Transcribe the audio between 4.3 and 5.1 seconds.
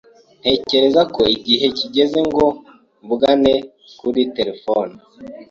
terefone.